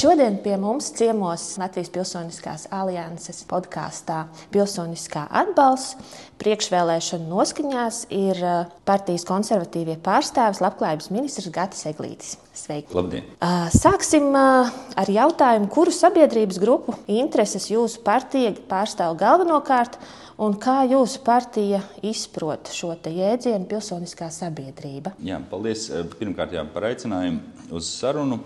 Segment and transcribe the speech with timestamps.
[0.00, 5.98] Šodien pie mums ciemos Latvijas Pilsoniskās alianses podkāstā Pilsoniskā atbalsts.
[6.40, 12.38] Priekšvēlēšana noskaņās ir uh, partijas konservatīvie pārstāvis, labklājības ministrs Gatis Eglītis.
[12.56, 12.96] Sveiki!
[12.96, 13.26] Labdien!
[13.44, 20.00] Uh, sāksim uh, ar jautājumu, kuru sabiedrības grupu intereses jūsu partija pārstāv galvenokārt
[20.40, 25.12] un kā jūsu partija izprot šo jēdzienu pilsoniskā sabiedrība?
[25.20, 28.40] Jā, paldies pirmkārt jā, par aicinājumu uz sarunu.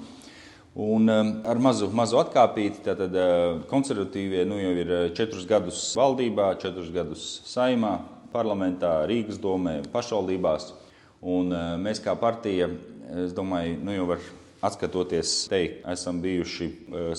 [0.74, 5.78] Un um, ar mazu, mazu atkāpīti, tad uh, konservatīvie nu, jau ir uh, četrus gadus
[5.94, 7.92] valdībā, četrus gadus saimā,
[8.32, 10.72] parlamentā, Rīgas domē, pašvaldībās.
[11.22, 12.66] Un uh, mēs kā partija,
[13.22, 14.26] es domāju, nu, jau var
[14.66, 16.66] atskatoties, teikt, esam bijuši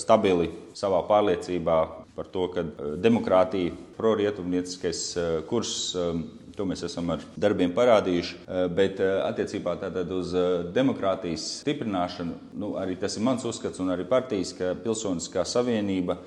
[0.02, 1.78] stabili savā pārliecībā
[2.18, 2.66] par to, ka
[3.00, 5.06] demokrātija, prorietumnieciskais
[5.48, 6.26] kurs um,
[6.56, 8.38] To mēs esam ar darbiem parādījuši.
[8.48, 9.74] Eh, bet eh, attiecībā
[10.16, 15.44] uz eh, demokrātijas stiprināšanu, nu, arī tas ir mans uzskats un arī partijas, ka pilsoniskā
[15.44, 16.18] savienība.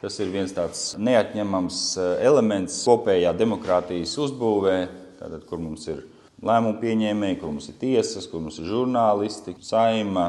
[0.00, 1.78] Tas ir viens tāds neatņemams
[2.20, 4.74] elements kopējā demokrātijas uzbūvē,
[5.20, 6.02] tātad, kur mums ir
[6.44, 10.26] lēmumu pieņēmēji, kur mums ir tiesas, kur mums ir žurnālisti, saima,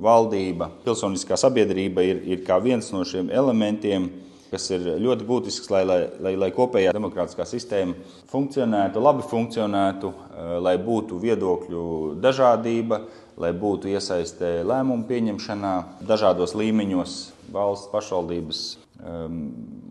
[0.00, 0.70] valdība.
[0.86, 4.08] Pilsoniskā sabiedrība ir, ir kā viens no šiem elementiem,
[4.50, 7.94] kas ir ļoti būtisks, lai, lai, lai, lai kopējā demokrātiskā sistēma
[8.30, 11.84] funkcionētu, labi funkcionētu, eh, lai būtu viedokļu
[12.22, 13.02] dažādība,
[13.40, 15.74] lai būtu iesaistē lēmumu pieņemšanā
[16.06, 17.16] dažādos līmeņos,
[17.50, 18.60] valsts, pašvaldības
[19.00, 19.38] um,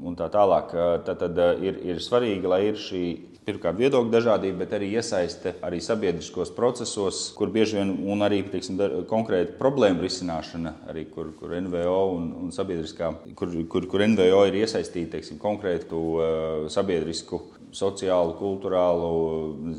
[0.06, 0.76] un tā tālāk.
[0.76, 3.04] Eh, tad, tad eh, ir, ir svarīgi, lai ir šī
[3.50, 8.80] pirmkārt viedokļu dažādība, bet arī iesaiste arī sabiedriskos procesos, kur bieži vien un arī teiksim,
[9.10, 14.62] konkrēta problēma risināšana, arī kur, kur NVO un, un sabiedriskā, kur, kur, kur NVO ir
[14.62, 17.42] iesaistīti teiksim, konkrētu uh, sabiedrisku
[17.76, 19.10] sociālu, kultūrālu,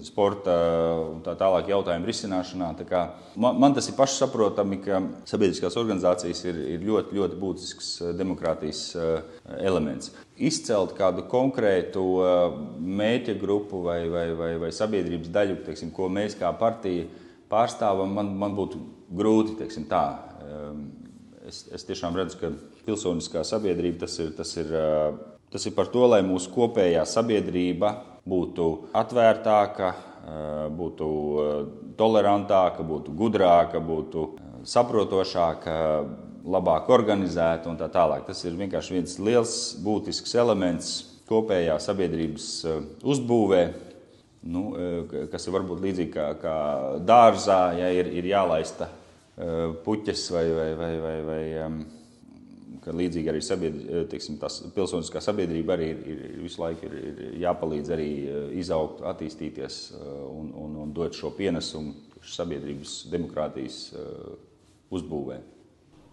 [0.06, 0.54] sporta
[1.10, 2.70] un tā tālāk jautājumu risināšanā.
[2.78, 3.02] Tā kā,
[3.40, 8.84] man, man tas ir pašsaprotami, ka sabiedriskās organizācijas ir, ir ļoti, ļoti būtisks uh, demokrātijas
[8.98, 15.90] uh, elements izcelt kādu konkrētu uh, mēķa grupu vai, vai, vai, vai sabiedrības daļu, teiksim,
[15.92, 17.08] ko mēs kā partija
[17.50, 18.80] pārstāvam, man, man būtu
[19.16, 20.04] grūti teiksim, tā.
[21.46, 22.52] Es, es tiešām redzu, ka
[22.86, 24.70] pilsoniskā sabiedrība tas ir, tas ir,
[25.52, 27.94] tas ir par to, lai mūsu kopējā sabiedrība
[28.28, 31.10] būtu atvērtāka, uh, būtu
[31.98, 34.26] tolerantāka, būtu gudrāka, būtu
[34.64, 35.76] saprotošāka
[36.44, 38.24] labāk organizēta un tā tālāk.
[38.28, 40.90] Tas ir vienkārši viens liels, būtisks elements
[41.30, 43.62] kopējā sabiedrības eh, uzbūvē,
[44.50, 46.56] nu, eh, kas ir varbūt līdzīgi kā, kā
[47.06, 51.42] dārzā, ja ir, ir jālaista eh, puķes vai, vai, vai, vai, vai
[52.84, 54.38] ka līdzīgi arī sabiedri, tiksim,
[54.74, 58.10] pilsoniskā sabiedrība arī ir, ir visu laiku ir, ir jāpalīdz arī
[58.60, 63.82] izaugt, attīstīties un, un, un dot šo pienesumu sabiedrības demokrātijas
[64.90, 65.40] uzbūvē.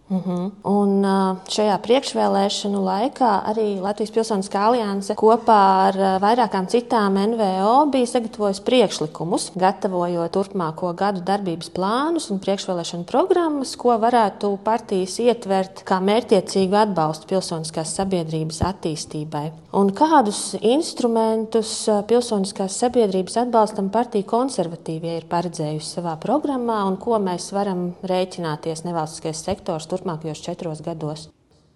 [0.08, 0.30] Uh mhm.
[0.30, 0.50] -huh.
[0.62, 1.04] Un
[1.48, 9.50] šajā priekšvēlēšanu laikā arī Latvijas Pilsoniskā alianse kopā ar vairākām citām NVO bija sagatavojusi priekšlikumus,
[9.54, 17.26] gatavojot turpmāko gadu darbības plānus un priekšvēlēšanu programmas, ko varētu partijas ietvert kā mērķiecīgu atbalstu
[17.26, 19.50] pilsoniskās sabiedrības attīstībai.
[19.72, 27.50] Un kādus instrumentus pilsoniskās sabiedrības atbalstam partija konservatīvie ir paredzējusi savā programmā un ko mēs
[27.52, 31.28] varam rēķināties nevalstiskais sektors turpmākajos četros gados?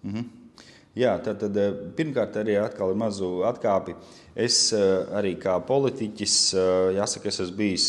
[0.03, 0.31] Mm -hmm.
[0.93, 3.95] Jā, tad, tad eh, pirmkārt, arī atkal ir mazu atkāpi.
[4.37, 4.81] Es eh,
[5.17, 7.87] arī kā politiķis, eh, jāsaka, es esmu bijis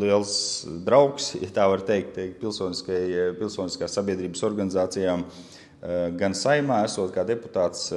[0.00, 0.38] liels
[0.86, 5.26] draugs, ja tā var teikt, pilsoniskās sabiedrības organizācijām.
[6.16, 7.90] Gan saimā, esot kā deputāts,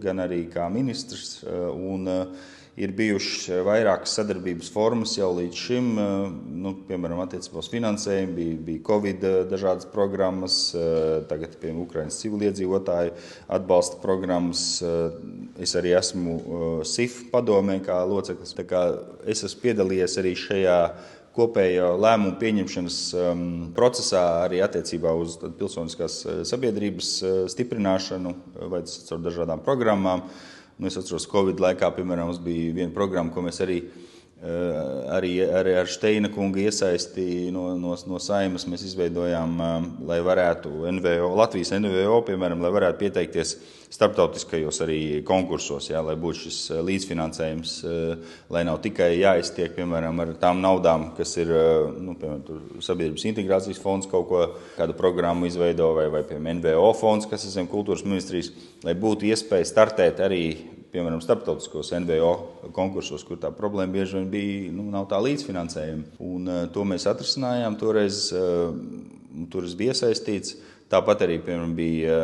[0.00, 1.42] gan arī kā ministrs.
[1.44, 6.08] Un, uh, Ir bijušas eh, vairākas sadarbības formas jau līdz šim, eh,
[6.60, 10.58] nu, piemēram, attiecībā uz finansējumu, bija, bija Covid eh, dažādas programmas,
[11.30, 13.14] tagad, piemēram, Ukraiņas civiliedzīvotāju
[13.56, 14.62] atbalsta programmas.
[15.62, 16.34] Es arī esmu
[16.84, 18.52] SIF padomē kā loceklis.
[18.68, 18.82] Kā
[19.28, 20.76] es esmu piedalījies arī šajā
[21.36, 23.46] kopējo lēmumu pieņemšanas um,
[23.76, 26.18] procesā arī attiecībā uz pilsoniskās
[26.48, 27.10] sabiedrības
[27.52, 28.34] stiprināšanu
[28.72, 30.26] vai caur dažādām programmām.
[30.76, 33.78] Nu, es atceros, Covid laikā, piemēram, mums bija viena programma, ko mēs arī,
[34.44, 40.84] arī, arī ar Steina kungu iesaisti no, no, no saimas mēs izveidojām, eh, lai varētu
[40.98, 43.56] NVO, Latvijas NVO, piemēram, lai varētu pieteikties
[43.96, 47.74] starptautiskajos arī konkursos, jā, lai būtu šis eh, līdzfinansējums,
[48.52, 51.52] lai nav tikai jāiztiek, piemēram, ar tām naudām, kas ir,
[51.96, 54.46] nu, piemēram, sabiedrības integrācijas fonds kaut ko,
[54.76, 58.52] kādu programmu izveido, vai, vai, piemēram, NVO fonds, kas ir zem kultūras ministrijas,
[58.84, 60.44] lai būtu iespēja startēt arī
[60.96, 62.30] piemēram, starptautiskos NVO
[62.76, 66.16] konkursos, kur tā problēma bieži vien bija, nu, nav tā līdzfinansējuma.
[66.24, 67.76] Un, uh, to mēs atrisinājām.
[67.80, 68.72] Toreiz uh,
[69.52, 70.56] tur es biju iesaistīts.
[70.86, 72.16] Tāpat arī piemēram, bija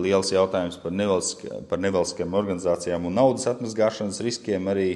[0.00, 4.70] liels jautājums par, nevalstisk, par nevalstiskām organizācijām un naudas atmazgāšanas riskiem.
[4.72, 4.86] Arī,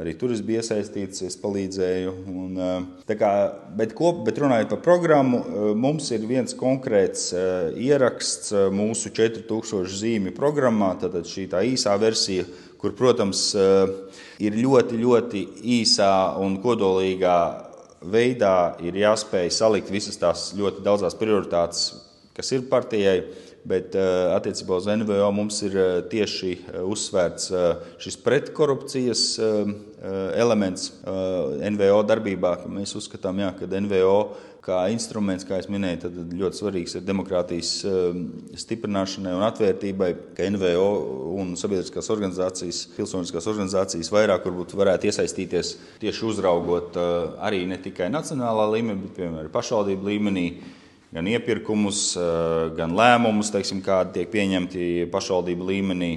[0.00, 2.14] arī tur es biju iesaistīts, es palīdzēju.
[2.30, 2.60] Un,
[3.06, 3.32] kā,
[3.78, 5.42] bet, kop, bet runājot par programmu,
[5.78, 7.30] mums ir viens konkrēts
[7.78, 10.94] ieraksts mūsu 4000 zīmju programmā.
[11.02, 12.46] Tad šī tā īsā versija,
[12.80, 13.52] kur, protams,
[14.42, 15.46] ir ļoti, ļoti
[15.78, 17.38] īsā un kodolīgā
[18.04, 21.86] veidā ir jāspēj salikt visas tās ļoti daudzās prioritātes,
[22.36, 23.18] kas ir partijai.
[23.64, 27.48] Bet eh, attiecībā uz NVO mums ir eh, tieši eh, uzsvērts
[28.02, 29.22] šis pretkorupcijas
[30.36, 32.58] elements NVO darbībā.
[32.68, 34.18] Mēs uzskatām, jā, ka NVO
[34.64, 37.70] kā instruments, kā jau minēju, ļoti svarīgs ir demokrātijas
[38.60, 40.86] stiprināšanai un atvērtībai, ka NVO
[41.40, 45.74] un sabiedriskās organizācijas, pilsoniskās organizācijas vairāk varētu iesaistīties
[46.04, 46.96] tieši uzraugot
[47.44, 50.48] arī ne tikai nacionālā līmenī, bet piemēram pašvaldību līmenī
[51.14, 56.12] gan iepirkumus, eh, gan lēmumus, teiksim, kādi tiek pieņemti pašvaldību līmenī,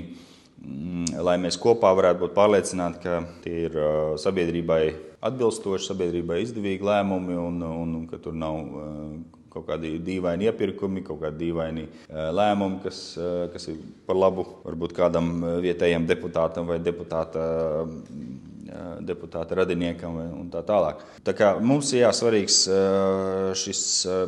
[0.57, 4.81] mm, lai mēs kopā varētu būt pārliecināti, ka tie ir eh, sabiedrībai
[5.21, 9.11] atbilstoši, sabiedrībai izdevīgi lēmumi un, un, ka tur nav eh,
[9.53, 12.99] kaut kādi dīvaini iepirkumi, kaut kādi dīvaini lēmumi, kas,
[13.49, 15.31] kas ir par labu varbūt kādam
[15.63, 17.87] vietējam deputātam vai deputāta
[19.05, 21.03] deputāta radiniekam un tā tālāk.
[21.25, 22.61] Tā kā mums ir jāsvarīgs
[23.57, 23.83] šis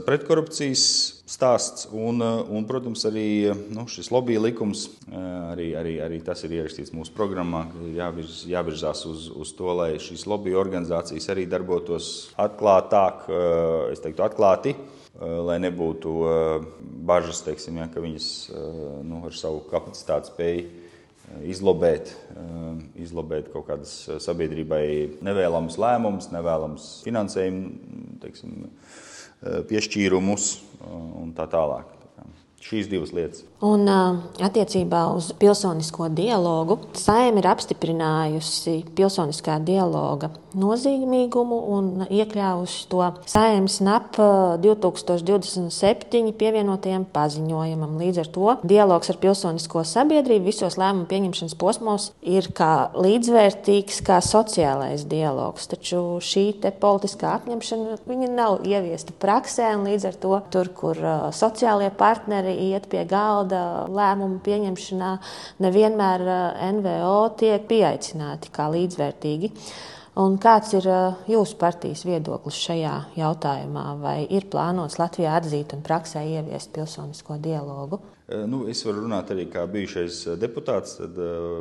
[0.08, 0.84] pretkorupcijas
[1.30, 6.94] stāsts un, un protams, arī nu, šis lobby likums, arī, arī, arī tas ir ierakstīts
[6.96, 13.30] mūsu programmā, jāvirz, jāvirzās uz, uz to, lai šīs lobby organizācijas arī darbotos atklātāk,
[13.94, 14.76] es teiktu, atklāti
[15.20, 16.12] lai nebūtu
[17.06, 18.28] bažas, teiksim, ja, ka viņas
[19.04, 20.79] nu, ar savu kapacitāti spēju
[21.46, 24.84] izlobēt, eh, izlobēt kaut kādas eh, sabiedrībai
[25.26, 30.52] nevēlamas lēmumus, nevēlamas finansējumu teiksim, eh, piešķīrumus
[30.90, 31.96] un tā tālāk.
[32.60, 33.46] Šīs divas lietas.
[33.64, 40.28] Un attiecībā uz pilsonisko dialogu Saima ir apstiprinājusi pilsoniskā dialoga
[40.58, 44.18] nozīmīgumu un iekļāvusi to Saimas NAP
[44.64, 47.98] 2027 pievienotajam paziņojumam.
[48.02, 54.20] Līdz ar to dialogs ar pilsonisko sabiedrību visos lēmumu pieņemšanas posmos ir kā līdzvērtīgs kā
[54.26, 55.70] sociālais dialogs.
[55.72, 56.48] Taču šī
[56.80, 58.00] politiskā apņemšana
[58.34, 60.98] nav ieviesta praksē, un līdz ar to tur, kur
[61.36, 65.14] sociālie partneri iet pie galda lēmumu pieņemšanā,
[65.64, 66.26] nevienmēr
[66.80, 69.54] NVO tiek pieaicināti kā līdzvērtīgi.
[70.20, 70.84] Un kāds ir
[71.32, 73.84] jūsu partijas viedoklis šajā jautājumā?
[74.02, 78.02] Vai ir plānots Latvijā atzīt un praksē ieviest pilsonisko dialogu?
[78.28, 80.98] Nu, es varu runāt arī kā bijušais deputāts.
[81.00, 81.16] Tad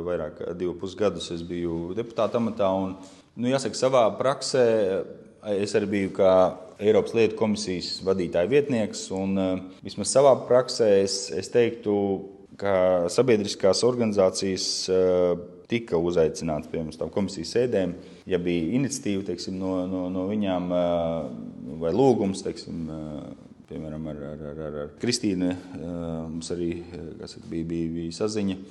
[0.05, 2.67] vairāk kā divus pusgadus es biju deputāta amatā.
[2.75, 2.97] Un,
[3.39, 4.65] nu, jāsaka, savā praksē
[5.55, 6.33] es arī biju kā
[6.83, 9.05] Eiropas lietu komisijas vadītāja vietnieks.
[9.15, 9.39] Un,
[9.85, 11.95] vismaz savā praksē es, es teiktu,
[12.59, 14.67] ka sabiedriskās organizācijas
[15.69, 17.93] tika uzaicināts pie mums tām komisijas sēdēm.
[18.29, 20.69] Ja bija iniciatīva teiksim, no, no, no viņām
[21.81, 22.87] vai lūgums, teiksim,
[23.69, 25.51] piemēram, ar, ar, ar, ar Kristīnu,
[26.29, 26.71] mums arī
[27.25, 28.61] saka, bija, bija, bija saziņa.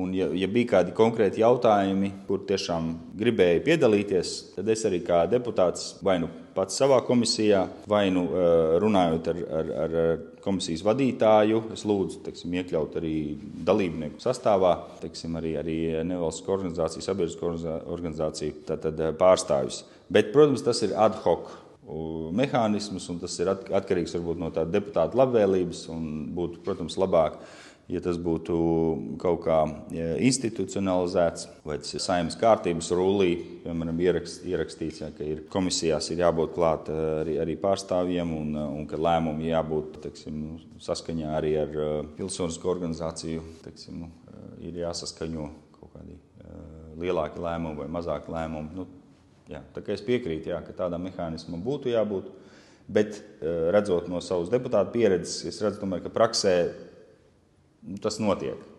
[0.00, 5.24] Un, ja, ja bija kādi konkrēti jautājumi, kur tiešām gribēju piedalīties, tad es arī kā
[5.30, 8.28] deputāts vai nu pats savā komisijā, vai nu
[8.82, 9.96] runājot ar, ar, ar
[10.44, 13.14] komisijas vadītāju, es lūdzu teiksim, iekļaut arī
[13.66, 15.78] dalībnieku sastāvā, teiksim, arī, arī
[16.08, 19.82] nevalstiskā organizācija, sabiedriskā organizācija tātad, pārstāvis.
[20.10, 21.52] Bet, protams, tas ir ad hoc
[22.36, 25.86] mehānisms, un tas ir atkarīgs varbūt, no tāda deputāta labvēlības.
[26.36, 27.40] Būtu, protams, labāk
[27.90, 28.56] ja tas būtu
[29.20, 29.58] kaut kā
[30.22, 33.30] institucionalizēts, vai tas ir saimnes kārtības rullī,
[33.64, 38.86] piemēram, ierakst, ierakstīts, ja, ka ir komisijās ir jābūt klāt arī, arī pārstāvjiem un, un
[38.90, 41.78] ka lēmumi jābūt teksim, nu, saskaņā arī ar
[42.18, 43.44] pilsonisko organizāciju.
[43.64, 44.10] Teksim, nu,
[44.64, 46.18] ir jāsaskaņo kaut kādi
[47.00, 48.76] lielāki lēmumi vai mazāki lēmumi.
[48.76, 48.86] Nu,
[49.50, 52.30] jā, tā kā es piekrītu, jā, ka tādam mehānismam būtu jābūt.
[52.90, 53.20] Bet
[53.70, 56.54] redzot no savas deputāta pieredzes, es redzu, tomēr, ka praksē
[58.02, 58.70] tas notiek.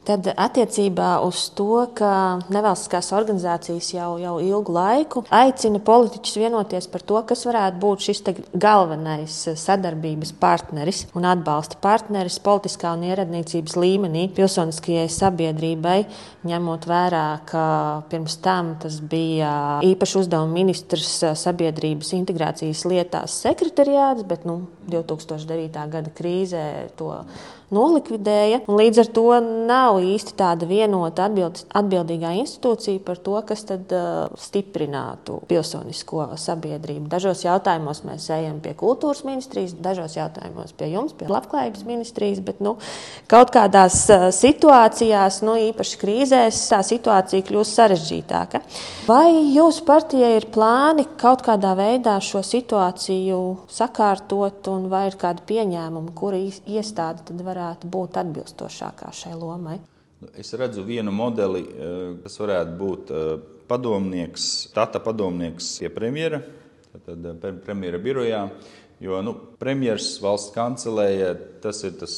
[0.00, 7.04] Tad attiecībā uz to, ka nevalstiskās organizācijas jau, jau ilgu laiku aicina politiķus vienoties par
[7.04, 8.22] to, kas varētu būt šis
[8.56, 15.98] galvenais sadarbības partneris un atbalsta partneris politiskā un ieradniecības līmenī pilsoniskajai sabiedrībai,
[16.48, 17.66] ņemot vērā, ka
[18.08, 19.52] pirms tam tas bija
[19.84, 21.12] īpaši uzdevuma ministrs
[21.44, 25.88] sabiedrības integrācijas lietās sekretariāts, bet nu, 2009.
[25.92, 26.66] gada krīzē
[26.96, 27.12] to
[27.74, 28.62] nolikvidēja.
[28.70, 29.26] Līdz ar to
[29.70, 37.06] nav īsti tāda vienota atbild, atbildīgā institūcija par to, kas tad uh, stiprinātu pilsonisko sabiedrību.
[37.10, 42.62] Dažos jautājumos mēs ejam pie kultūras ministrijas, dažos jautājumos pie jums, pie labklājības ministrijas, bet
[42.64, 42.76] nu,
[43.30, 48.62] kaut kādās uh, situācijās, nu, īpaši krīzēs, tā situācija kļūst sarežģītāka.
[49.06, 55.46] Vai jūsu partijai ir plāni kaut kādā veidā šo situāciju sakārtot, un vai ir kādi
[55.50, 59.78] pieņēmumi, kura iestāde tad varētu būt atbilstošākā šai lomai?
[60.36, 63.28] Es redzu vienu modeli, eh, kas varētu būt eh,
[63.70, 66.42] padomnieks, tata padomnieks pie premjera,
[67.06, 68.42] tad eh, premjera birojā.
[69.00, 71.30] Jo nu, premjerministrs valsts kancelēja
[71.64, 72.14] tas ir tas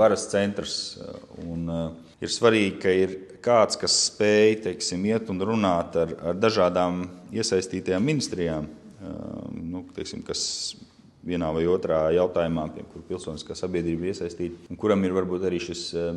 [0.00, 0.72] varas centrs.
[1.44, 1.68] Un,
[2.18, 8.02] ir svarīgi, ka ir kāds, kas spēj teiksim, iet un runāt ar, ar dažādām iesaistītajām
[8.02, 8.66] ministrijām,
[9.54, 10.42] nu, teiksim, kas
[11.26, 15.82] vienā vai otrā jautājumā, kur pilsoniskā sabiedrība ir iesaistīta, un kuram ir varbūt arī šis
[15.98, 16.08] eh,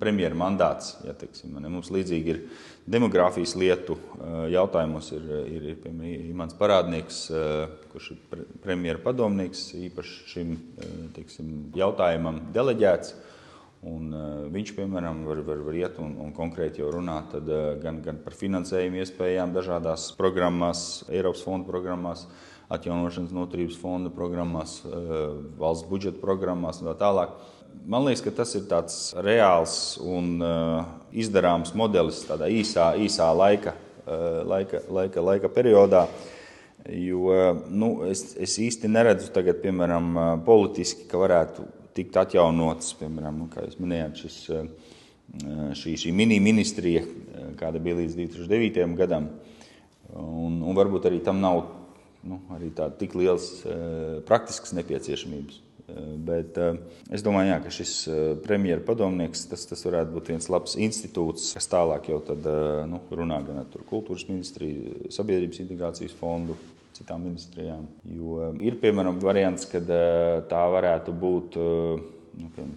[0.00, 0.94] premjera mandāts.
[1.06, 2.42] Ja, teiksim, ne, mums līdzīgi ir
[2.96, 7.62] demogrāfijas lietu eh, jautājumos, ir, ir, ir piemēram, Imants Parādnieks, eh,
[7.92, 10.58] kurš ir premjera padomnieks, īpaši šim
[11.16, 13.16] teiksim, jautājumam deleģēts.
[13.86, 17.76] Un, uh, viņš, piemēram, var, var, var iet un, un konkrēti jau runāt tad, uh,
[17.78, 20.80] gan, gan par finansējumu iespējām dažādās programmās,
[21.12, 24.90] Eiropas fondu programmās, uh, atjaunošanas noturības fonda programmās, eh,
[25.58, 27.36] valsts budžeta programmās un tā tālāk.
[27.86, 33.74] Man liekas, ka tas ir tāds reāls un eh, izdarāms modelis tādā īsā, īsā laika,
[34.06, 36.06] eh, laika, laika, laika periodā.
[36.86, 43.48] Jo nu, es, es īsti neredzu, tagad, piemēram, politiski, ka varētu tikt atjaunots, piemēram, nu,
[43.50, 44.36] kā jūs minējāt, šis,
[45.80, 47.02] šī, šī mini-ministrija,
[47.58, 48.94] kāda bija līdz 2009.
[48.94, 49.26] gadam.
[50.14, 51.64] Un, un varbūt arī tam nav
[52.26, 55.62] nu, arī tādas tik lielas uh, praktiskas nepieciešamības.
[55.86, 56.78] Uh, bet uh,
[57.14, 57.92] es domāju, jā, ka šis
[58.44, 62.48] premjeras padomnieks tas, tas varētu būt viens labs institūts, kas tālāk jau tad,
[62.90, 66.58] nu, runā gan ar kultūras ministriju, sabiedrības integrācijas fondu,
[66.96, 67.84] citām ministrijām.
[68.08, 69.88] Jo ir piemēram variants, kad
[70.50, 72.74] tā varētu būt nu, piemēram,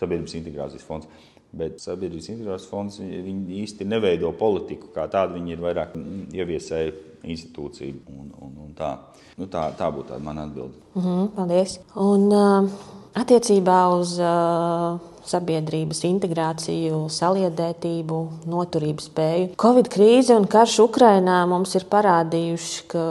[0.00, 1.24] sabiedrības integrācijas fonds.
[1.56, 5.38] Bet sabiedrības integrācijas fonds īsti neveido politiku kā tādu.
[5.38, 5.94] Viņi ir vairāk
[6.36, 6.94] ieviesēji
[7.26, 7.94] institūcija.
[8.12, 8.92] Un, un, un tā.
[9.36, 10.74] Nu, tā, tā būtu tā mana atbilde.
[10.94, 11.80] Mm -hmm, paldies.
[11.94, 12.70] Un, uh,
[13.14, 18.18] attiecībā uz uh, sabiedrības integrāciju, saliedētību,
[18.50, 19.48] noturību spēju.
[19.60, 23.04] Covid krīze un karš Ukrainā mums ir parādījuši, ka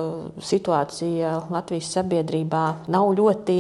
[0.52, 3.60] situācija Latvijas sabiedrībā nav ļoti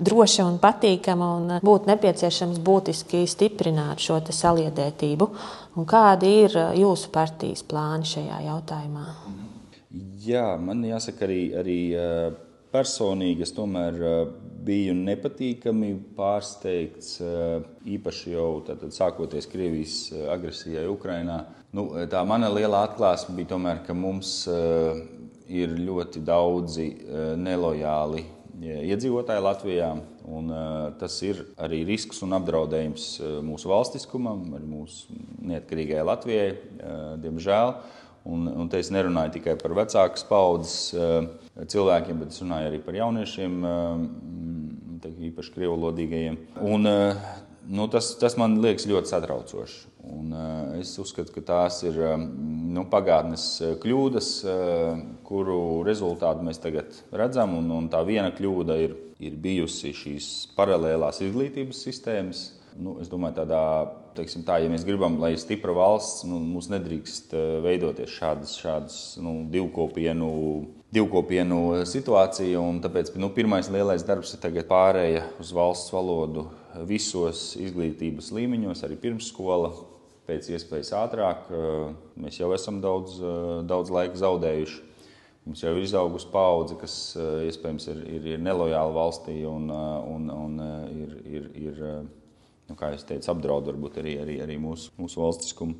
[0.00, 5.30] droša un patīkama, un būtu nepieciešams būtiski stiprināt šo saliedētību.
[5.76, 9.08] Un kādi ir jūsu partijas plāni šajā jautājumā?
[10.24, 11.78] Jā, man jāsaka, arī, arī
[12.74, 13.98] personīgi es tomēr
[14.64, 17.18] biju nepatīkami pārsteigts,
[17.96, 19.98] īpaši jau tātad, sākoties Krievijas
[20.32, 21.42] agresijai Ukrajinā.
[21.74, 24.44] Nu, tā mana lielā atklāsme bija tomēr, ka mums
[25.44, 26.88] ir ļoti daudzi
[27.40, 28.24] nelojāli
[28.64, 29.90] iedzīvotāji Latvijā.
[30.24, 30.48] Un,
[30.96, 33.08] tas ir arī risks un apdraudējums
[33.44, 35.18] mūsu valstiskumam, arī mūsu
[35.50, 36.48] neatkarīgajai Latvijai,
[37.20, 37.74] diemžēl.
[38.24, 41.26] Un, un te es nerunāju tikai par vecākas paudzes uh,
[41.60, 43.58] cilvēkiem, bet es runāju arī par jauniešiem,
[45.02, 46.38] te, īpaši krievlodīgajiem.
[46.64, 47.26] Un, uh,
[47.68, 49.82] nu, tas, tas man liekas ļoti satraucoši.
[50.04, 50.34] Un,
[50.76, 53.46] es uzskatu, ka tās ir nu, pagātnes
[53.80, 54.28] kļūdas,
[55.24, 57.54] kuru rezultātu mēs tagad redzam.
[57.60, 58.92] Un, un tā viena kļūda ir,
[59.24, 60.28] ir bijusi šīs
[60.58, 63.60] paralēlās izglītības sistēmas Nu, es domāju, tādā,
[64.16, 68.56] teiksim, tā, ja mēs gribam, lai ir stipra valsts, nu, mums nedrīkst eh, veidoties šādas,
[68.58, 70.30] šādas nu, divkopienu,
[70.94, 72.62] divkopienu situācija.
[72.82, 76.48] Tāpēc nu, pirmais lielais darbs ir pārēja uz valsts valodu
[76.88, 79.70] visos izglītības līmeņos, arī pirmsskola.
[80.24, 81.94] Pēc iespējas ātrāk eh,
[82.26, 84.82] mēs jau esam daudz, eh, daudz laika zaudējuši.
[85.44, 90.54] Mums jau ir izaugusi paudze, kas iespējams ir, ir, ir nelojāla valstī un, un, un
[90.88, 91.82] ir, ir, ir
[92.68, 95.76] nu, kā jau teicu, apdraud varbūt arī, arī, arī mūsu, mūsu valstiskumu.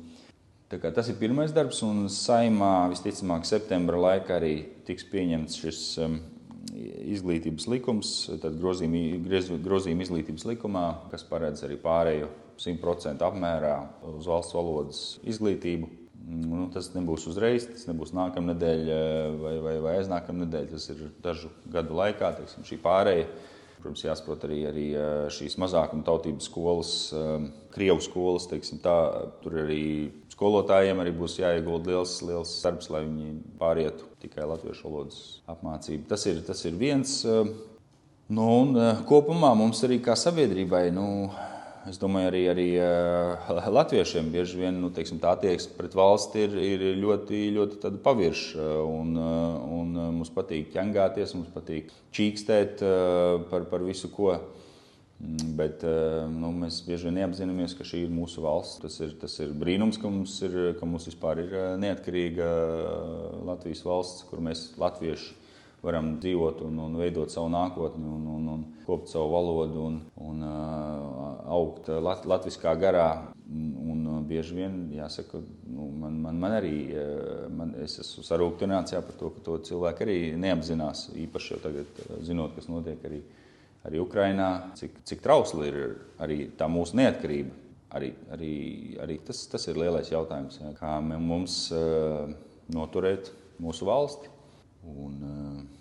[0.69, 4.55] Tas ir pirmais darbs, un saimā visticamāk septembra laikā arī
[4.87, 6.17] tiks pieņemts šis um,
[7.15, 9.21] izglītības likums, tad grozījuma,
[9.63, 13.75] grozījuma izglītības likumā, kas paredz arī pārēju 100% apmērā
[14.15, 15.91] uz valsts valodas izglītību.
[16.25, 19.01] Nu, tas nebūs uzreiz, tas nebūs nākamā nedēļa
[19.37, 20.71] vai, vai, vai aiznākamā nedēļa.
[20.71, 23.27] Tas ir dažu gadu laikā, teiksim, šī pārējai
[23.85, 24.83] Protams, jāsaprot arī, arī
[25.29, 26.93] šīs mazākuma tautības skolas,
[27.75, 28.47] krievu skolas.
[28.81, 28.95] Tā,
[29.43, 35.19] tur arī skolotājiem arī būs jāiegulda liels, liels darbs, lai viņi pārietu tikai latviešu valodas
[35.53, 36.07] apmācību.
[36.09, 37.13] Tas ir, tas ir viens.
[38.25, 38.73] Nu, un,
[39.05, 41.29] kopumā mums arī kā sabiedrībai nu,
[41.85, 46.55] Es domāju, arī, arī uh, latviešiem bieži vien nu, teiksim, tā attieksme pret valsti ir,
[46.57, 48.65] ir ļoti, ļoti pavirša.
[48.89, 52.81] Un, uh, un mums patīk ķengāties, mums patīk čīkstēt
[53.51, 54.33] par, par visu, ko.
[55.21, 55.85] Mm, bet
[56.33, 58.81] nu, mēs bieži vien neapzināmies, ka šī ir mūsu valsts.
[58.81, 62.49] Tas ir, tas ir brīnums, ka mums, ir, ka mums vispār ir neatkarīga
[63.45, 65.44] Latvijas valsts, kur mēs latvieši
[65.85, 70.43] varam dzīvot un, un veidot savu nākotni, un, un, un kopt savu valodu un, un
[70.45, 73.09] uh, augt lat, latviskā garā.
[73.45, 75.39] Un, uh, bieži vien jāsaka,
[75.69, 76.75] nu, man, man, man arī
[77.53, 81.09] man, es esmu sarūktināts par to, ka to cilvēki arī neapzinās.
[81.25, 83.21] Īpaši jau tagad, zinot, kas notiek arī,
[83.85, 84.49] arī Ukrajinā,
[84.79, 85.79] cik, cik trausla ir
[86.21, 87.61] arī tā mūsu neatkarība.
[87.95, 88.53] Arī, arī,
[88.99, 92.25] arī tas, tas ir lielais jautājums, ja, kā mums uh,
[92.75, 93.29] noturēt
[93.61, 94.34] mūsu valsti.
[94.85, 95.75] Un, uh,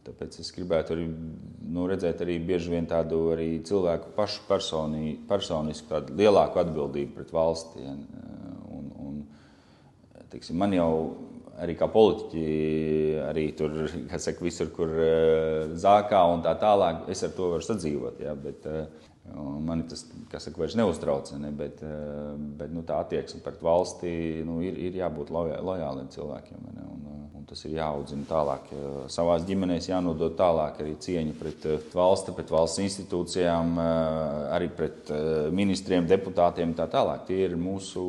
[0.00, 5.90] Tāpēc es gribētu arī nu, redzēt arī bieži vien tādu arī cilvēku pašu personī, personisku,
[5.90, 7.84] tādu lielāku atbildību pret valsti.
[7.84, 7.92] Ja,
[8.72, 9.18] un, un,
[10.32, 10.88] teiksim, man jau
[11.60, 12.46] arī kā politiķi,
[13.26, 13.76] arī tur,
[14.10, 18.24] kas saka, visur, kur eh, zākā un tā tālāk, es ar to varu sadzīvot.
[18.24, 18.66] Ja, bet,
[19.30, 20.00] Mani tas,
[20.32, 24.10] kas saka, vairs neuztrauc, ne, bet, eh, bet nu, tā attieksme pret valsti
[24.48, 26.64] nu, ir, ir jābūt lojāliem cilvēkiem.
[26.64, 27.19] Ne, eh, un
[27.50, 28.70] tas ir jāaudzina tālāk.
[29.10, 33.76] Savā ģimenē jānodod tālāk arī cieņa pret eh, valsti, pret valsts institūcijām,
[34.54, 35.10] arī pret
[35.54, 37.26] ministriem, deputātiem un tā tālāk.
[37.28, 38.04] Tie ir mūsu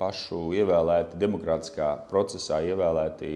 [0.00, 3.30] pašu ievēlēti, demokrātiskā procesā ievēlēti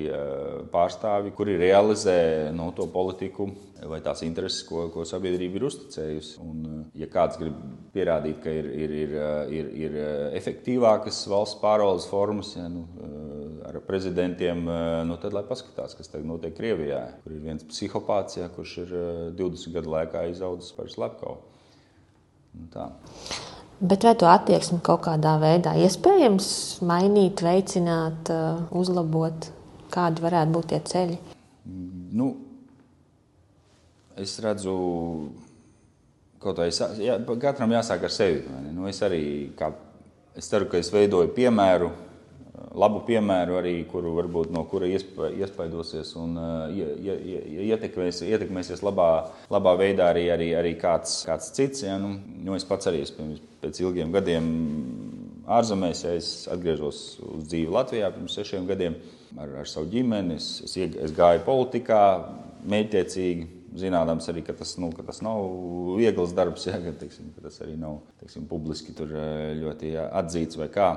[0.73, 2.18] pārstāvji, kuri realizē
[2.57, 3.49] no, to politiku
[3.87, 6.38] vai tās intereses, ko, ko sabiedrība ir uzticējusi.
[6.42, 6.64] Un,
[6.99, 7.59] ja kāds grib
[7.95, 9.14] pierādīt, ka ir, ir, ir,
[9.54, 9.99] ir, ir
[10.38, 12.87] efektīvākas valsts pārvaldes formas ja, nu,
[13.68, 14.64] ar prezidentiem,
[15.08, 18.96] nu, tad lai paskatās, kas tagad notiek Krievijā, kur ir viens psihopāts, kurš ir
[19.38, 21.38] 20 gadu laikā izaudzis par slepkavu.
[22.58, 22.88] Nu.
[23.78, 26.48] Bet vai to attieksmi kaut kādā veidā iespējams
[26.88, 28.32] mainīt, veicināt,
[28.75, 29.52] uzlabot?
[29.93, 31.19] Kādi varētu būt tie ceļi?
[32.19, 32.32] Nu,
[34.19, 34.75] es redzu,
[36.43, 36.66] kaut kā
[36.99, 38.43] jā, katram jāsāk ar sevi.
[38.75, 39.23] Nu, es arī
[39.56, 39.71] kā,
[40.36, 41.93] es ceru, ka es veidoju piemēru,
[42.78, 46.80] labu piemēru, arī, kuru varbūt no kura iespa, iespaidosies un uh,
[47.68, 49.08] ietekmēs, ietekmēsies labā,
[49.52, 51.84] labā veidā arī, arī, arī kāds, kāds cits.
[51.86, 51.99] Ja?
[52.02, 53.14] Nu, nu, es pats arī es,
[53.62, 54.49] pēc ilgiem gadiem
[55.58, 58.99] ārzemēs, ja es atgriezos uz dzīvi Latvijā pirms sešiem gadiem
[59.38, 60.36] ar, ar savu ģimeni.
[60.38, 62.02] Es, es, es gāju politikā,
[62.68, 65.40] mēģtiecīgi zinādams arī, ka tas, nu, ka tas nav
[65.99, 70.68] viegls darbs, ja, ka, teiksim, ka tas arī nav teiksim, publiski eh, ļoti atzīts vai
[70.73, 70.90] kā.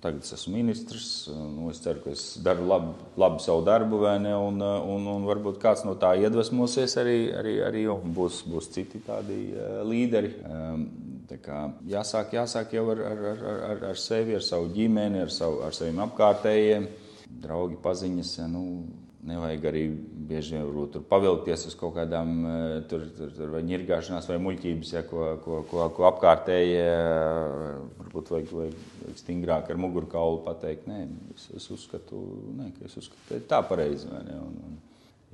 [0.00, 1.06] Tagad es esmu ministrs.
[1.32, 5.56] Nu, es ceru, ka es daru labu, labu savu darbu, ne, un, un, un varbūt
[5.62, 7.86] kāds no tā iedvesmosies arī, arī, arī
[8.18, 10.34] būs, būs citi tādi uh, līderi.
[10.44, 10.84] Um,
[11.30, 15.32] tā kā jāsāk, jāsāk jau ar, ar, ar, ar, ar sevi, ar savu ģimeni, ar,
[15.32, 16.86] savu, ar saviem apkārtējiem,
[17.46, 18.36] draugi, paziņas.
[18.42, 18.66] Ja, nu,
[19.26, 19.82] Nevajag arī
[20.28, 24.92] bieži vien tur pavilkties uz kaut kādām eh, tur, tur, tur vai ņirgāšanās vai muļķības,
[24.94, 26.80] ja, ko, ko, ko, ko apkārtēji
[27.98, 28.80] varbūt vajag, vajag,
[29.18, 30.86] stingrāk ar mugurkaulu pateikt.
[30.90, 32.22] Nē, es, es uzskatu,
[32.56, 34.10] nē, ka es uzskatu, ka tā pareizi.
[34.12, 34.82] Ne, un, un,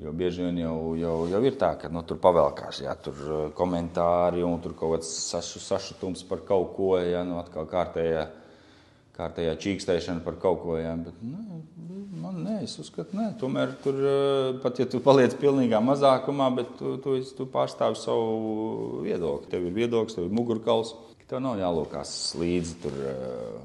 [0.00, 3.42] Jo bieži vien jau, jau, jau ir tā, ka nu, tur pavēlkās, ja tur eh,
[3.54, 8.22] komentāri un tur kaut kāds sašu, sašutums par kaut ko, ja nu atkal kārtējā.
[8.24, 8.30] Ja,
[9.16, 10.76] kārtējā čīkstēšana par kaut ko.
[10.80, 11.51] Jā, bet, nē,
[12.64, 17.16] es uzskatu, nē, tomēr tur eh, pat ja tu paliec pilnīgā mazākumā, bet tu, tu,
[17.36, 19.50] tu pārstāvi savu viedokli.
[19.52, 20.94] Tev ir viedoklis, tev ir mugurkauls.
[21.32, 23.22] Tev nav jālūkās līdzi tur eh,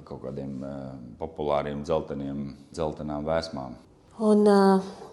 [0.08, 0.78] kaut kādiem eh,
[1.20, 3.76] populāriem dzelteniem, dzeltenām vēsmām.
[4.24, 5.07] Un, uh,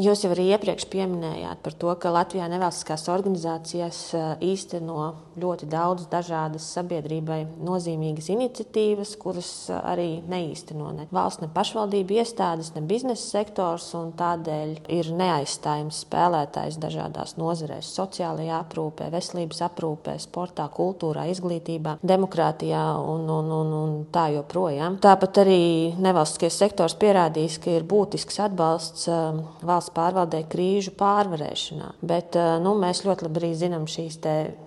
[0.00, 5.10] Jūs jau arī iepriekš pieminējāt par to, ka Latvijā nevalstiskās organizācijas eh, īsteno
[5.40, 12.70] ļoti daudz dažādas sabiedrībai nozīmīgas iniciatīvas, kuras eh, arī neīsteno ne valsts, ne pašvaldību iestādes,
[12.76, 13.90] ne biznesa sektors.
[13.90, 23.28] Tādēļ ir neaizstājams spēlētājs dažādās nozarēs- sociālajā aprūpē, veselības aprūpē, sportā, kultūrā, izglītībā, demokrātijā un,
[23.28, 24.96] un, un, un tā joprojām.
[25.04, 25.60] Tāpat arī
[26.00, 31.94] nevalstiskais sektors pierādījis, ka ir būtisks atbalsts eh, valsts valsts pārvaldē krīžu pārvarēšanā.
[32.02, 34.18] Bet eh, nu, mēs ļoti labi zinām šīs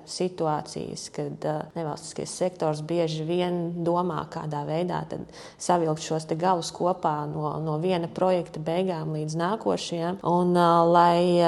[0.06, 5.04] situācijas, kad eh, nevalstiskais sektors bieži vien domā, kādā veidā
[5.58, 10.20] savilkt šos galus kopā no, no viena projekta beigām līdz nākošajam.
[10.24, 11.42] Un, eh, lai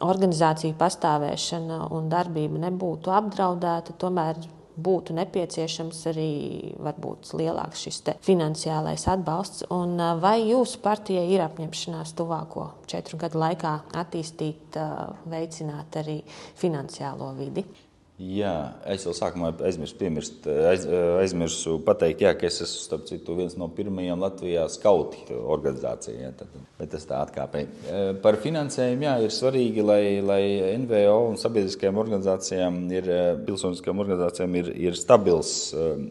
[0.00, 6.30] organizāciju pastāvēšana un darbība nebūtu apdraudēta, tomēr būtu nepieciešams arī
[6.78, 9.66] varbūt lielāks šis finansiālais atbalsts.
[9.74, 14.78] Un vai jūsu partijai ir apņemšanās tuvāko četru gadu laikā attīstīt,
[15.28, 16.20] veicināt arī
[16.62, 17.66] finansiālo vidi?
[18.18, 18.52] Jā,
[18.90, 20.82] es jau sākumā aizmirsu, piemirst, aiz,
[21.20, 26.32] aizmirsu pateikt, jā, ka es esmu citu, viens no pirmajiem Latvijā skauti organizācijā.
[26.80, 27.68] Bet tas tā atkāpēji.
[28.24, 30.42] Par finansējumu jā, ir svarīgi, lai, lai
[30.82, 33.12] NVO un sabiedriskajām organizācijām, ir,
[33.46, 35.52] pilsoniskajām organizācijām ir, ir stabils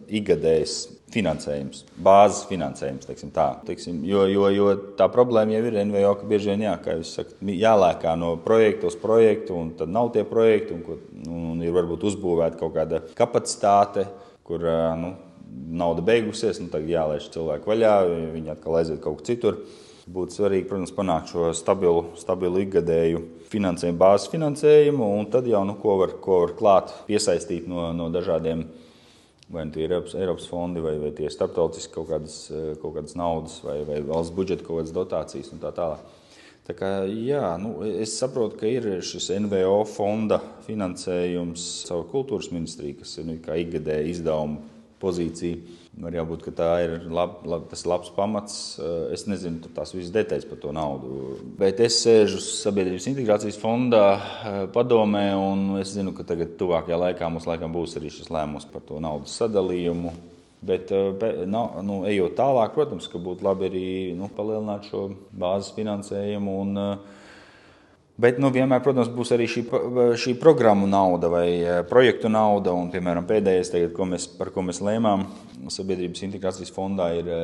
[0.07, 0.79] ikgadējs
[1.13, 3.07] finansējums, bāzes finansējums.
[3.07, 4.67] Teiksim, tā, teiksim, jo, jo, jo
[4.99, 6.73] tā problēma jau ir NVO, ka bieži vien jā,
[7.07, 10.99] sakat, jālēkā no projekta uz projektu, un tad nav tie projekti, un,
[11.31, 14.07] un ir varbūt uzbūvēta kaut kāda kapacitāte,
[14.47, 14.63] kur
[14.99, 15.13] nu,
[15.79, 17.93] nauda beigusies, nu, tagad jālaiž cilvēku vaļā,
[18.35, 19.61] viņi atkal aiziet kaut kur citur.
[20.07, 23.19] Būtu svarīgi, protams, panākt šo stabilu, stabilu ikgadēju
[23.51, 28.07] finansējumu, bāzes finansējumu, un tad jau nu, ko, var, ko var klāt, piesaistīt no, no
[28.13, 28.63] dažādiem
[29.49, 32.73] vai nu tie ir Eiropas, Eiropas fondi, vai, vai tie ir starptautiski kaut kādas, eh,
[32.81, 36.15] kaut kādas naudas, vai, vai valsts budžeta kaut kādas dotācijas un tā tālāk.
[36.67, 42.97] Tā kā, jā, nu, es saprotu, ka ir šis NVO fonda finansējums caur kultūras ministriju,
[42.99, 44.59] kas ir nu, ikgadēja izdevuma
[44.99, 45.61] pozīcija.
[45.97, 48.77] Var jābūt, ka tā ir lab, lab, tas labs pamats.
[48.77, 51.37] Eh, es nezinu tās visas detaļas par to naudu.
[51.57, 57.31] Bet es sēžu Sabiedrības integrācijas fondā eh, padomē, un es zinu, ka tagad tuvākajā laikā
[57.33, 60.13] mums laikam būs arī šis lēmums par to naudas sadalījumu.
[60.69, 65.73] Bet, eh, no, nu, ejot tālāk, protams, ka būtu labi arī nu, palielināt šo bāzes
[65.73, 66.59] finansējumu.
[66.61, 67.17] Un, uh,
[68.17, 69.61] Bet nu, vienmēr, protams, būs arī šī,
[70.17, 72.71] šī programmu nauda vai e, projektu nauda.
[72.73, 75.27] Un, piemēram, pēdējais, tagad, ko mēs, par ko mēs lēmām
[75.69, 77.37] Sabiedrības integrācijas fondā, ir e,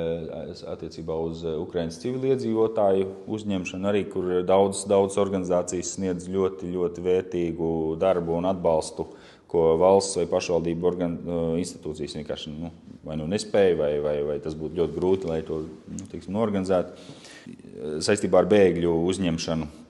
[0.72, 3.06] attiecībā uz e, Ukraiņas civiliedzīvotāju
[3.38, 7.70] uzņemšanu, arī kur daudz, daudz organizācijas sniedz ļoti, ļoti vērtīgu
[8.02, 9.06] darbu un atbalstu.
[9.54, 11.20] Ko valsts vai pašvaldību organ,
[11.62, 12.74] institūcijas vienkārši nu,
[13.06, 16.98] vai nu nespēja, vai, vai, vai tas būtu ļoti grūti, lai to nu, tiksim, norganizētu.
[18.02, 19.83] Saistībā ar bēgļu uzņemšanu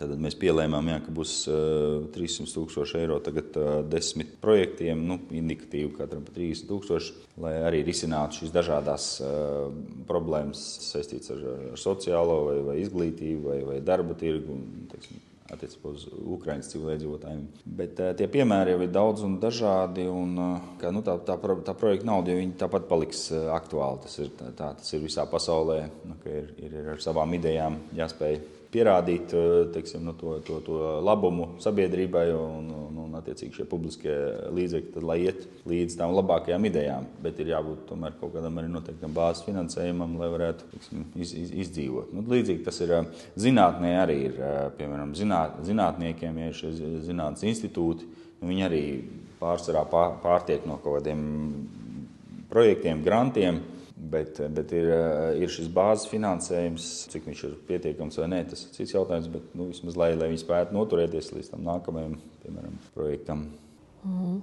[0.00, 5.18] Tad mēs pielēmām, jā, ka būs uh, 300 tūkstoši eiro tagad uh, desmit projektiem, nu,
[5.36, 9.68] indikatīvi katram pa 30 tūkstoši, lai arī risinātu šīs dažādas uh,
[10.08, 14.56] problēmas saistītas ar, ar sociālo vai, vai izglītību vai, vai darba tirgu.
[14.94, 15.20] Teiksim,
[15.52, 17.44] attiecībā uz Ukraiņas cilvēkiem.
[17.78, 20.06] Bet uh, tie piemēri jau ir daudz un dažādi.
[20.08, 24.00] Un, uh, ka, nu, tā, tā, tā projekta nauda ja tāpat paliks uh, aktuāla.
[24.06, 25.78] Tas ir, tā, tas ir visā pasaulē,
[26.08, 28.40] nu, ir, ir, ir ar savām idejām jāspēj
[28.72, 34.14] pierādīt eh, teiksim, nu, to, to, to labumu sabiedrībai un, un, un attiecīgi šie publiskie
[34.54, 37.08] līdzekļi, tad, lai iet līdz tām labākajām idejām.
[37.24, 41.52] Bet ir jābūt tomēr kaut kādam arī noteiktam bāzes finansējumam, lai varētu teiksim, iz, iz,
[41.66, 42.14] izdzīvot.
[42.16, 46.72] Nu, līdzīgi tas ir eh, zinātnē, arī ir eh, piemēram zināt, zinātniekiem, ja ir šie
[47.04, 48.08] zinātnes institūti.
[48.40, 48.84] Nu, viņi arī
[49.42, 49.84] pārsvarā
[50.22, 51.22] pārtiek no kaut kādiem
[52.52, 53.60] projektiem, grantiem
[54.02, 54.88] Bet, bet ir,
[55.38, 59.28] ir šis bāzes finansējums, cik viņš ir pietiekams vai nē, tas ir cits jautājums.
[59.30, 63.46] Bet nu, vismaz lai, lai viņi spētu noturēties līdz tam nākamajam piemēram, projektam.
[64.02, 64.40] Mm.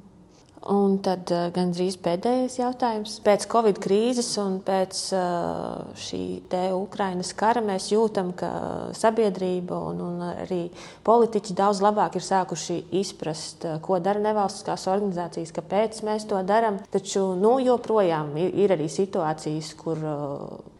[0.68, 3.14] Un tad uh, gandrīz pēdējais jautājums.
[3.24, 6.42] Pēc Covid krīzes un pēc uh, šī
[6.76, 8.50] Ukrainas kara mēs jūtam, ka
[8.92, 10.66] sabiedrība un, un arī
[11.08, 16.82] politiķi daudz labāk ir sākuši izprast, uh, ko dara nevalstiskās organizācijas, kāpēc mēs to darām.
[16.92, 20.04] Taču nu, joprojām ir arī situācijas, kur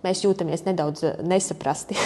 [0.06, 1.98] mēs jūtamies nedaudz nesaprasti.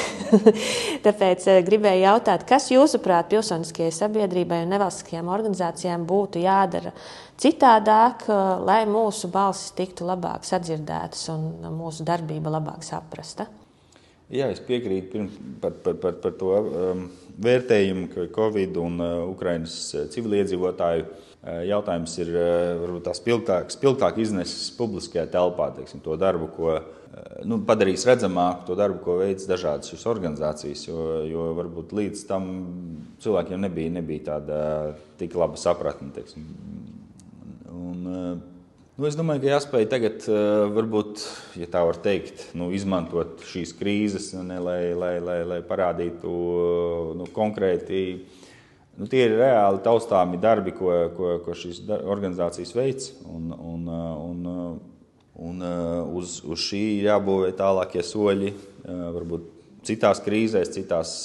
[1.05, 6.95] Tāpēc gribēju jautāt, kas jūsuprāt pilsoniskajai sabiedrībai un nevalstiskajām organizācijām būtu jādara?
[7.41, 8.27] citādāk,
[8.63, 13.47] lai mūsu balsis tiktu labāk sadzirdētas un mūsu darbība labāk saprasta.
[14.33, 17.03] Jā, es piekrītu pirms, par, par, par, par to um,
[17.43, 19.75] vērtējumu, ka Covid un uh, Ukraiņas
[20.15, 22.47] civiliedzīvotāju uh, jautājums ir uh,
[22.83, 26.87] varbūt tā spilgtāk, spilgtāk iznesis publiskajā telpā, teiksim, to darbu, ko uh,
[27.43, 32.49] nu, padarīs redzamāku, to darbu, ko veids dažādas šīs organizācijas, jo, jo varbūt līdz tam
[33.23, 34.63] cilvēkiem nebija, nebija tāda
[35.19, 36.47] tik laba sapratne, teiksim,
[37.73, 38.37] Un, eh,
[38.97, 41.23] nu, es domāju, ka jāspēj tagad, eh, varbūt,
[41.57, 46.33] ja tā var teikt, nu, izmantot šīs krīzes, ne, lai, lai, lai, lai parādītu
[47.17, 48.03] nu, konkrēti.
[48.93, 53.09] Nu, tie ir reāli taustāmi darbi, ko, ko, ko šīs organizācijas veids.
[53.25, 54.43] Un, un, un,
[55.47, 55.65] un
[56.13, 58.53] uz, uz šī ir jābūvē tālākie soļi.
[58.85, 59.49] Varbūt
[59.87, 61.15] citās krīzēs, citās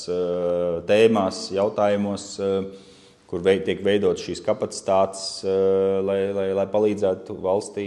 [0.88, 2.30] tēmās, jautājumos
[3.28, 5.24] kur tiek veidotas šīs kapacitātes,
[6.08, 7.86] lai, lai, lai palīdzētu valstī,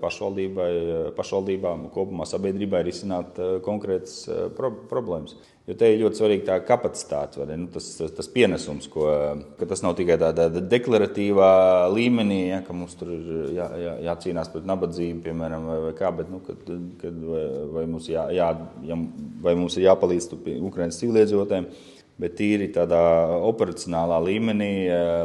[0.00, 0.70] pašvaldībai,
[1.18, 4.22] pašvaldībām, kopumā sabiedrībai risināt konkrētas
[4.56, 5.36] pro problēmas.
[5.70, 9.04] Jo te ir ļoti svarīga tā kapacitāte, nu, tas, tas, tas pienesums, ko,
[9.54, 11.50] ka tas nav tikai tādā deklaratīvā
[11.94, 16.10] līmenī, ja, ka mums tur ir jā, jā, jācīnās pret nabadzību, piemēram, vai, vai kā,
[16.16, 16.64] bet nu, kad,
[16.98, 17.44] kad, vai,
[17.76, 18.48] vai, mums jā, jā,
[19.44, 21.70] vai mums ir jāpalīdz Ukraiņas civiliedzīvotājiem
[22.20, 23.00] bet tīri tādā
[23.46, 24.72] operacionālā līmenī,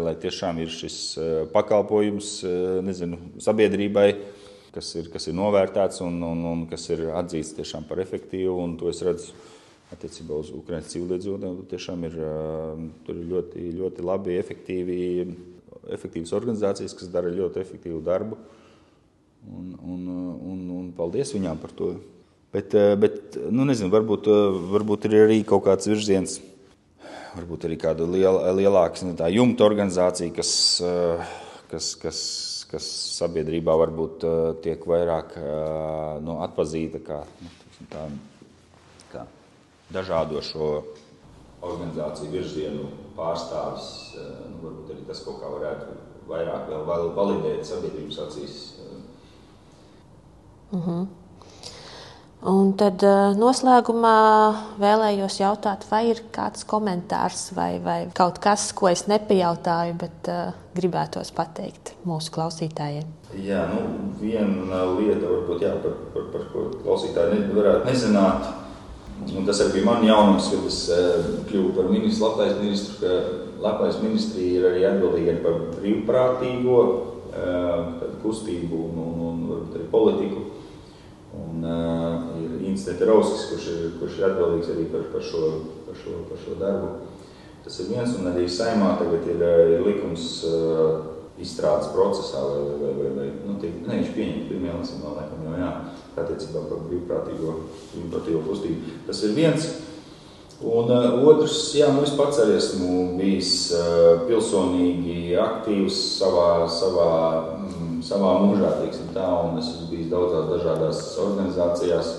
[0.05, 0.99] lai tiešām ir šis
[1.51, 2.29] pakalpojums
[2.85, 4.07] nezinu, sabiedrībai,
[4.77, 8.61] kas ir, kas ir novērtēts un, un, un kas ir atzīts tiešām par efektīvu.
[8.79, 9.33] To es redzu
[9.93, 11.59] attiecībā uz Ukraiņas civiliedzīvotājiem.
[11.71, 12.17] Tiešām ir,
[13.11, 14.97] ir ļoti, ļoti labi, efektīvi,
[15.95, 18.39] efektīvas organizācijas, kas dara ļoti efektīvu darbu.
[19.45, 20.09] Un, un,
[20.41, 21.93] un, un paldies viņām par to.
[22.55, 24.31] Bet, bet nu, nezinu, varbūt,
[24.71, 26.39] varbūt ir arī kaut kāds virziens
[27.35, 30.51] varbūt arī kāda liela, lielāka nu, jumta organizācija, kas,
[31.71, 32.19] kas, kas,
[32.71, 34.25] kas sabiedrībā varbūt
[34.63, 35.35] tiek vairāk
[36.25, 37.51] nu, atpazīta kā, nu,
[37.91, 38.07] tā,
[39.93, 40.69] dažādošo
[41.65, 43.89] organizāciju virzienu pārstāvis.
[44.15, 46.71] Nu, varbūt arī tas kaut kā varētu vairāk
[47.17, 48.57] validēt sabiedrības acīs.
[50.71, 50.89] Uh mhm.
[50.89, 51.05] -huh.
[52.45, 54.17] Un tad eh, noslēgumā
[54.77, 60.51] vēlējos jautāt, vai ir kāds komentārs vai, vai kaut kas, ko es nepajautāju, bet uh,
[60.77, 63.07] gribētos pateikt mūsu klausītājiem.
[63.41, 63.81] Jā, nu,
[64.19, 68.64] viena lieta, varbūt, jā, par, par, par ko klausītāji varētu nezināt.
[69.23, 73.13] Un tas arī bija mans jaunums, kad es uh, kļuvu par ministru, Latvijas ministru, ka
[73.63, 80.45] Latvijas ministrija ir arī atbildīga par brīvprātīgo uh, kustību un, un, un, un arī politiku.
[81.35, 85.51] Un, uh, ir Institūts Rauskis, kurš kurš ir atbildīgs arī par, par, šo,
[85.87, 86.93] par, šo, par šo darbu.
[87.65, 89.41] Tas ir viens, un arī saimā tagad ir,
[89.73, 94.75] ir likums uh, izstrādes procesā, vai, vai, vai, vai nu, tiek, ne, viņš pieņem pirmajā
[94.79, 95.71] lasījumā, laikam jau jā,
[96.21, 97.57] attiecībā par brīvprātīgo,
[97.95, 98.95] brīvprātīgo kustību.
[99.09, 99.67] Tas ir viens.
[100.65, 107.09] Un uh, otrs, jā, nu es pats arī esmu bijis uh, pilsonīgi aktīvs savā, savā
[108.05, 112.11] savā mūžā, teiksim tā, un es esmu bijis daudzās dažādās organizācijās.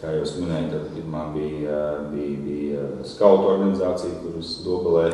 [0.00, 5.06] Kā jau es minēju, tad pirmā bija, bija, bija skautu organizācija, kuras Dobelē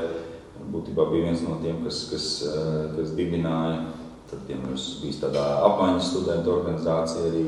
[0.72, 2.28] būtībā bija viens no tiem, kas, kas,
[2.96, 3.84] kas dibināja.
[4.30, 7.44] Tad, piemēram, bija tāda apmaiņas studentu organizācija arī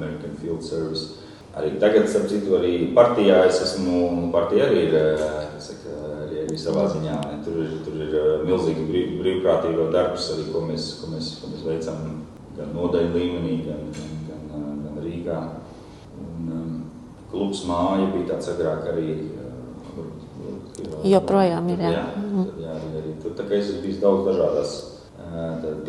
[0.00, 1.20] American Field Service.
[1.50, 5.24] Arī tagad, starp citu, arī partijā es esmu, partija arī ir
[5.60, 7.16] saka, arī savā ziņā.
[7.26, 7.38] Ne?
[7.44, 11.50] Tur ir, tur ir uh, milzīgi brīv, brīvprātīgo darbs, arī, ko, mēs, ko, mēs, ko
[11.50, 12.04] mēs veicam
[12.54, 15.40] gan nodaļu līmenī, gan, gan, gan, uh, gan Rīgā.
[16.20, 16.78] Un, um,
[17.32, 19.10] klubs māja bija tāds agrāk arī.
[21.10, 21.82] Joprojām ir.
[21.82, 23.18] Jā, jā, jā arī, arī.
[23.22, 24.78] Tur tā kā es esmu bijis daudz dažādās.
[25.30, 25.86] Tad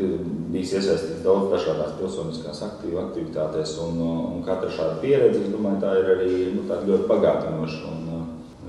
[0.53, 6.11] bijis iesaistīts daudz dažādās pilsoniskās aktivitātēs, un, un katra šāda pieredze, es domāju, tā ir
[6.13, 8.11] arī nu, ļoti bagātinoša un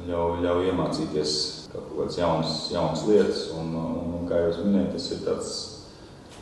[0.08, 1.34] ļauj, ļauj iemācīties
[1.72, 3.44] kaut kādas jaunas, jaunas lietas.
[3.56, 5.52] Un, un, un, kā jau minēju, tas ir tāds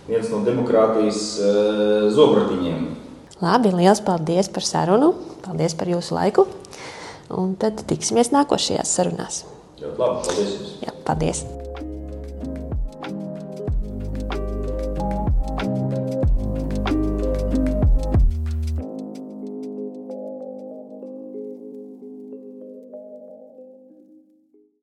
[0.08, 2.88] viens no demokrātijas uh, zobratiņiem.
[3.40, 5.14] Labi, liels paldies par sarunu.
[5.46, 6.46] Paldies par jūsu laiku.
[7.30, 9.44] Un tad tiksimies nākošajās sarunās.
[9.80, 10.76] Ļoti labi, paldies jums.
[10.84, 11.48] Jā, paldies.